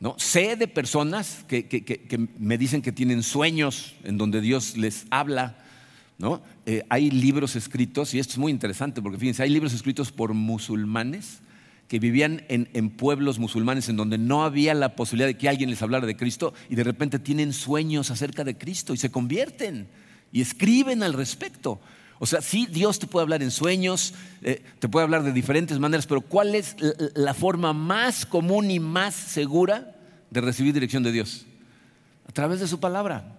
[0.00, 0.14] ¿no?
[0.18, 5.56] Sé de personas que, que, me dicen que tienen sueños en donde Dios les habla.
[6.18, 6.42] ¿no?
[6.66, 10.34] Eh, hay libros escritos, y esto es muy interesante porque fíjense, hay libros escritos por
[10.34, 11.40] musulmanes
[11.88, 15.82] que vivían en, pueblos musulmanes en donde no había la posibilidad de que alguien les
[15.82, 19.86] hablara de Cristo y de repente tienen sueños acerca de Cristo y se convierten
[20.32, 21.80] y escriben al respecto.
[22.18, 25.78] O sea, sí, Dios te puede hablar en sueños, eh, te puede hablar de diferentes
[25.78, 26.76] maneras, pero ¿cuál es
[27.14, 29.94] la forma más común y más segura
[30.30, 31.44] de recibir dirección de Dios?
[32.26, 33.38] A través de su palabra,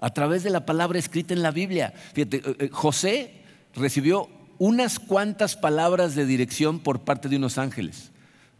[0.00, 1.94] a través de la palabra escrita en la Biblia.
[2.12, 3.42] Fíjate, eh, eh, José
[3.74, 8.10] recibió unas cuantas palabras de dirección por parte de unos ángeles.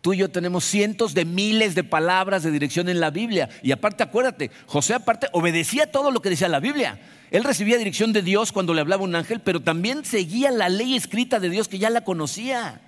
[0.01, 3.49] Tú y yo tenemos cientos de miles de palabras de dirección en la Biblia.
[3.63, 7.01] Y aparte, acuérdate, José aparte obedecía todo lo que decía la Biblia.
[7.35, 10.95] Él recibía dirección de Dios cuando le hablaba un ángel, pero también seguía la ley
[10.95, 12.81] escrita de Dios que ya la conocía.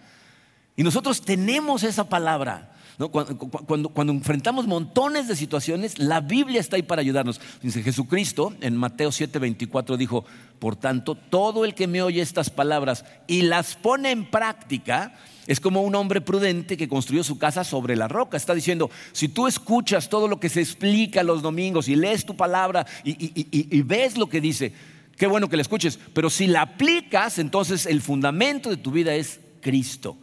[0.76, 2.75] Y nosotros tenemos esa palabra.
[2.96, 7.42] Cuando, enfrentamos montones de situaciones, la Biblia está ahí para ayudarnos.
[7.61, 10.24] Dice Jesucristo en Mateo 7:24 dijo,
[10.59, 15.14] por tanto, todo el que me oye estas palabras y las pone en práctica,
[15.46, 18.38] es como un hombre prudente que construyó su casa sobre la roca.
[18.38, 22.35] Está diciendo, si tú escuchas todo lo que se explica los domingos y lees tu
[22.35, 23.14] palabra y,
[23.52, 24.72] y ves lo que dice,
[25.18, 29.14] qué bueno que la escuches, pero si la aplicas, entonces el fundamento de tu vida
[29.14, 30.16] es Cristo.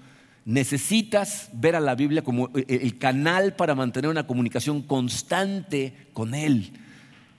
[0.46, 6.10] Necesitas ver a la Biblia como eh, eh, el canal para mantener una comunicación constante
[6.12, 6.74] con Él.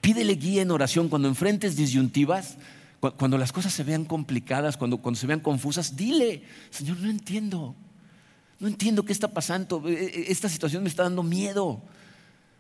[0.00, 2.56] Pídele guía en oración cuando enfrentes disyuntivas,
[3.00, 7.74] cuando las cosas se vean complicadas, cuando, se vean confusas, dile, Señor, no entiendo,
[8.58, 11.82] no entiendo qué está pasando, eh, esta situación me está dando miedo.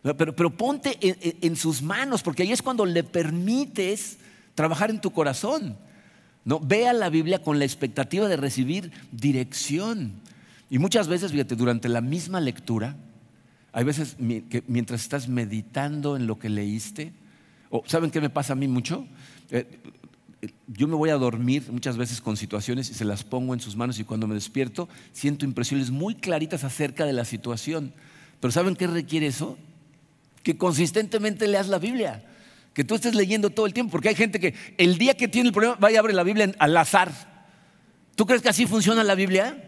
[0.02, 4.18] Pero, ponte en, sus manos, porque ahí es cuando le permites
[4.54, 5.78] trabajar en tu corazón.
[6.44, 6.60] ¿no?
[6.60, 10.20] Ve a la Biblia con la expectativa de recibir dirección.
[10.74, 12.96] Y muchas veces, fíjate, durante la misma lectura,
[13.72, 14.16] hay veces
[14.50, 17.12] que mientras estás meditando en lo que leíste,
[17.70, 19.06] o ¿saben qué me pasa a mí mucho?
[19.52, 19.68] Eh,
[20.66, 23.76] yo me voy a dormir muchas veces con situaciones y se las pongo en sus
[23.76, 27.94] manos y cuando me despierto siento impresiones muy claritas acerca de la situación.
[28.40, 29.56] Pero ¿saben qué requiere eso?
[30.42, 32.24] Que consistentemente leas la Biblia,
[32.72, 35.50] que tú estés leyendo todo el tiempo, porque hay gente que el día que tiene
[35.50, 37.12] el problema va y abre la Biblia al azar.
[38.16, 39.63] ¿Tú crees que así funciona la Biblia?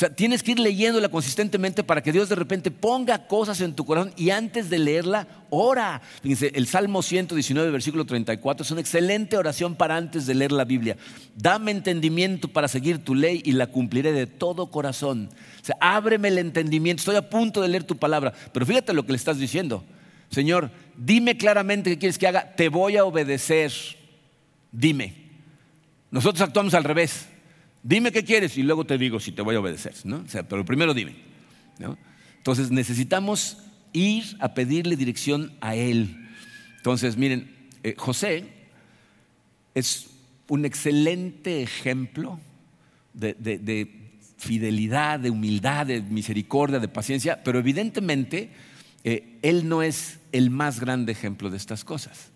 [0.00, 3.84] Sea, tienes que ir leyéndola consistentemente para que Dios de repente ponga cosas en tu
[3.84, 6.00] corazón y antes de leerla, ora.
[6.22, 10.64] Fíjense, el Salmo 119, versículo 34 es una excelente oración para antes de leer la
[10.64, 10.96] Biblia.
[11.36, 15.28] Dame entendimiento para seguir tu ley y la cumpliré de todo corazón.
[15.60, 17.02] O sea, ábreme el entendimiento.
[17.02, 19.84] Estoy a punto de leer tu palabra, pero fíjate lo que le estás diciendo.
[20.30, 23.70] Señor, dime claramente qué quieres que haga, te voy a obedecer.
[24.72, 25.14] Dime.
[26.10, 27.26] Nosotros actuamos al revés.
[27.82, 29.94] Dime qué quieres y luego te digo si te voy a obedecer.
[30.04, 30.18] ¿no?
[30.18, 31.16] O sea, pero primero dime.
[32.36, 33.58] Entonces necesitamos
[33.92, 36.28] ir a pedirle dirección a Él.
[36.76, 37.50] Entonces, miren,
[37.82, 38.44] eh, José
[39.74, 40.08] es
[40.48, 42.40] un excelente ejemplo
[43.14, 43.88] de,
[44.36, 48.50] fidelidad, de humildad, de misericordia, de paciencia, pero evidentemente
[49.04, 52.30] eh, Él no es el más grande ejemplo de estas cosas.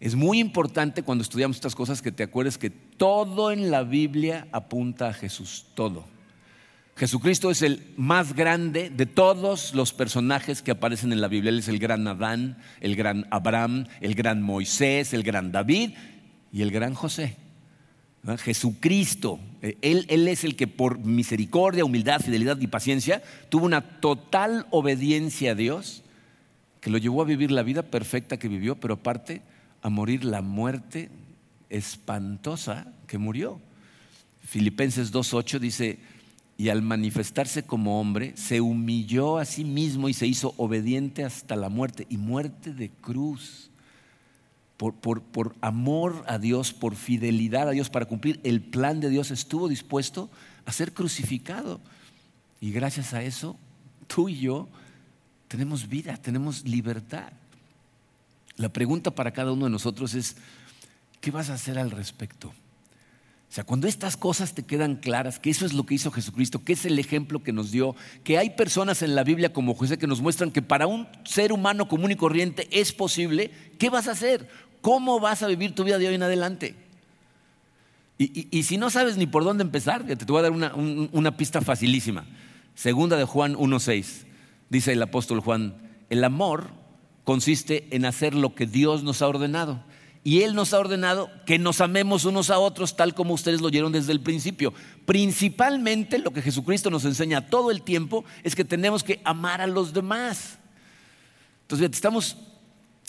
[0.00, 4.46] Es muy importante cuando estudiamos estas cosas que te acuerdes que todo en la Biblia
[4.52, 6.06] apunta a Jesús, todo.
[6.96, 11.50] Jesucristo es el más grande de todos los personajes que aparecen en la Biblia.
[11.50, 15.90] Él es el gran Adán, el gran Abraham, el gran Moisés, el gran David
[16.52, 17.36] y el gran José.
[18.38, 24.00] Jesucristo, eh, él, él, es el que por misericordia, humildad, fidelidad y paciencia tuvo una
[24.00, 26.02] total obediencia a Dios
[26.80, 29.42] que lo llevó a vivir la vida perfecta que vivió, pero aparte
[29.82, 31.10] a morir la muerte
[31.70, 33.60] espantosa que murió.
[34.40, 35.98] Filipenses 2.8 dice,
[36.56, 41.54] y al manifestarse como hombre, se humilló a sí mismo y se hizo obediente hasta
[41.54, 43.70] la muerte, y muerte de cruz.
[44.76, 49.32] Por, por, amor a Dios, por fidelidad a Dios, para cumplir el plan de Dios,
[49.32, 50.30] estuvo dispuesto
[50.66, 51.80] a ser crucificado.
[52.60, 53.56] Y gracias a eso,
[54.06, 54.68] tú y yo
[55.48, 57.32] tenemos vida, tenemos libertad.
[58.58, 60.36] La pregunta para cada uno de nosotros es,
[61.20, 62.48] ¿qué vas a hacer al respecto?
[62.48, 66.62] O sea, cuando estas cosas te quedan claras, que eso es lo que hizo Jesucristo,
[66.64, 69.96] que es el ejemplo que nos dio, que hay personas en la Biblia como José
[69.96, 74.08] que nos muestran que para un ser humano común y corriente es posible, ¿qué vas
[74.08, 74.48] a hacer?
[74.82, 76.74] ¿Cómo vas a vivir tu vida de hoy en adelante?
[78.20, 81.60] Y, si no sabes ni por dónde empezar, te, voy a dar una, una pista
[81.60, 82.26] facilísima.
[82.74, 84.24] Segunda de Juan 1.6,
[84.68, 85.76] dice el apóstol Juan,
[86.10, 86.72] el amor
[87.28, 89.84] consiste en hacer lo que Dios nos ha ordenado.
[90.24, 93.66] Y Él nos ha ordenado que nos amemos unos a otros tal como ustedes lo
[93.66, 94.72] oyeron desde el principio.
[95.04, 99.66] Principalmente lo que Jesucristo nos enseña todo el tiempo es que tenemos que amar a
[99.66, 100.56] los demás.
[101.64, 102.38] Entonces, estamos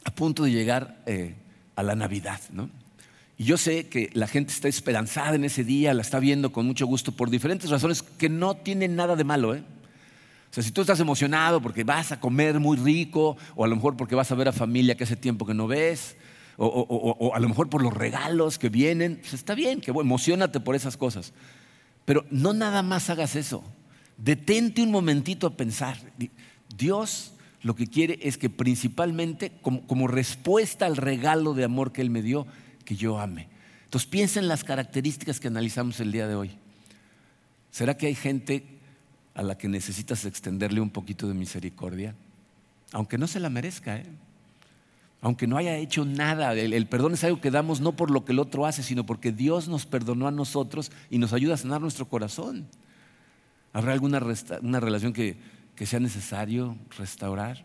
[0.04, 1.36] a punto de llegar eh,
[1.78, 2.70] a la Navidad, ¿no?
[3.38, 6.66] Y yo sé que la gente está esperanzada en ese día, la está viendo con
[6.66, 9.64] mucho gusto por diferentes razones que no tienen nada de malo, ¿eh?
[10.50, 13.76] O sea, si tú estás emocionado porque vas a comer muy rico, o a lo
[13.76, 16.16] mejor porque vas a ver a familia que hace tiempo que no ves,
[16.58, 20.76] o, a lo mejor por los regalos que vienen, pues está bien, que emocionate por
[20.76, 21.34] esas cosas.
[22.04, 23.64] Pero no nada más hagas eso.
[24.18, 25.98] Detente un momentito a pensar.
[26.76, 32.02] Dios lo que quiere es que principalmente, como, como respuesta al regalo de amor que
[32.02, 32.48] Él me dio,
[32.84, 33.48] que yo ame.
[33.86, 36.52] Entonces piensa en las características que analizamos el día de hoy.
[37.72, 38.79] ¿Será que hay gente
[39.40, 42.14] a la que necesitas extenderle un poquito de misericordia,
[42.92, 44.06] aunque no se la merezca, ¿eh?
[45.22, 46.52] aunque no haya hecho nada.
[46.52, 49.32] El, perdón es algo que damos no por lo que el otro hace, sino porque
[49.32, 52.68] Dios nos perdonó a nosotros y nos ayuda a sanar nuestro corazón.
[53.72, 54.22] ¿Habrá alguna
[54.62, 55.38] una relación que,
[55.74, 57.64] que sea necesario restaurar?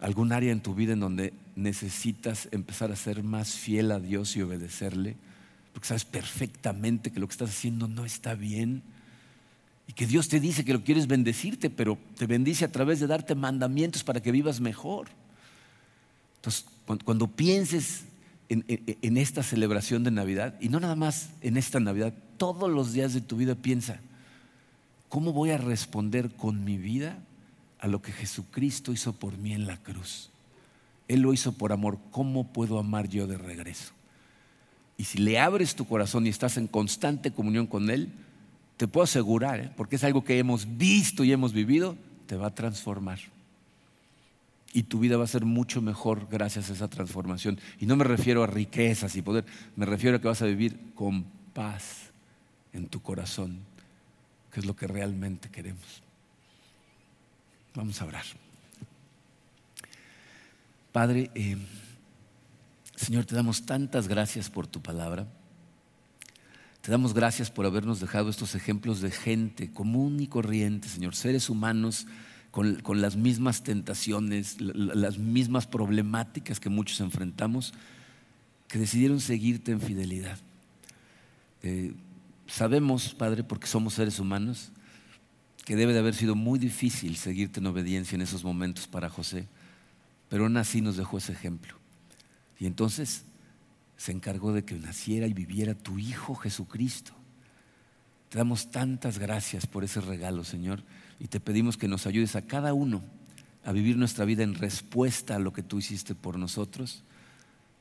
[0.00, 4.36] ¿Algún área en tu vida en donde necesitas empezar a ser más fiel a Dios
[4.36, 5.16] y obedecerle?
[5.72, 8.82] Porque sabes perfectamente que lo que estás haciendo no está bien
[9.94, 13.34] que Dios te dice que lo quieres bendecirte, pero te bendice a través de darte
[13.34, 15.08] mandamientos para que vivas mejor.
[16.36, 16.66] Entonces,
[17.04, 18.04] cuando, pienses
[18.48, 23.14] en, esta celebración de Navidad, y no nada más en esta Navidad, todos los días
[23.14, 24.00] de tu vida piensa,
[25.08, 27.18] ¿cómo voy a responder con mi vida
[27.78, 30.30] a lo que Jesucristo hizo por mí en la cruz?
[31.08, 33.92] Él lo hizo por amor, ¿cómo puedo amar yo de regreso?
[34.96, 38.12] Y si le abres tu corazón y estás en constante comunión con Él,
[38.76, 39.70] te puedo asegurar, ¿eh?
[39.76, 41.96] porque es algo que hemos visto y hemos vivido,
[42.26, 43.18] te va a transformar.
[44.72, 47.60] Y tu vida va a ser mucho mejor gracias a esa transformación.
[47.78, 49.44] Y no me refiero a riquezas y poder,
[49.76, 52.10] me refiero a que vas a vivir con paz
[52.72, 53.58] en tu corazón,
[54.50, 56.02] que es lo que realmente queremos.
[57.74, 58.24] Vamos a orar.
[60.90, 61.56] Padre, eh,
[62.96, 65.26] Señor, te damos tantas gracias por tu palabra.
[66.82, 71.48] Te damos gracias por habernos dejado estos ejemplos de gente común y corriente, Señor, seres
[71.48, 72.08] humanos
[72.50, 77.72] con, las mismas tentaciones, las mismas problemáticas que muchos enfrentamos,
[78.66, 80.36] que decidieron seguirte en fidelidad.
[81.62, 81.94] Eh,
[82.48, 84.72] sabemos, Padre, porque somos seres humanos,
[85.64, 89.46] que debe de haber sido muy difícil seguirte en obediencia en esos momentos para José,
[90.28, 91.76] pero aún así nos dejó ese ejemplo.
[92.58, 93.24] Y entonces
[93.96, 97.12] se encargó de que naciera y viviera tu Hijo Jesucristo.
[98.28, 100.82] Te damos tantas gracias por ese regalo, Señor,
[101.20, 103.02] y te pedimos que nos ayudes a cada uno
[103.64, 107.04] a vivir nuestra vida en respuesta a lo que tú hiciste por nosotros,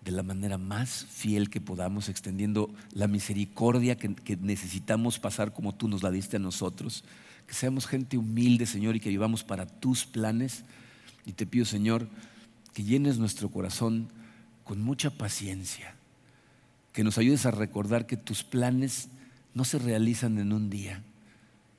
[0.01, 5.87] de la manera más fiel que podamos, extendiendo la misericordia que, necesitamos pasar como tú
[5.87, 7.03] nos la diste a nosotros
[7.51, 10.63] que seamos gente humilde, Señor, y que vivamos para tus planes.
[11.25, 12.07] Y te pido, Señor,
[12.73, 14.07] que llenes nuestro corazón
[14.63, 15.93] con mucha paciencia,
[16.93, 19.09] que nos ayudes a recordar que tus planes
[19.53, 21.03] no se realizan en un día,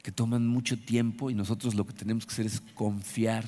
[0.02, 3.44] que toman mucho tiempo y nosotros lo que tenemos que hacer es confiar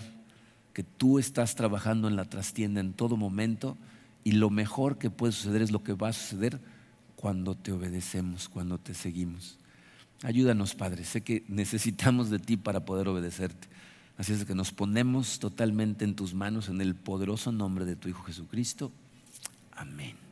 [0.73, 3.77] que tú estás trabajando en la trastienda en todo momento
[4.25, 6.61] y lo mejor que puede suceder es lo que va a suceder
[7.17, 9.59] cuando te obedecemos, cuando te seguimos.
[10.23, 11.05] Ayúdanos, Padre.
[11.05, 13.69] Sé que necesitamos de ti para poder obedecerte.
[14.17, 18.09] Así es que nos ponemos totalmente en tus manos en el poderoso nombre de tu
[18.09, 18.93] Hijo Jesucristo.
[19.73, 20.24] Amén.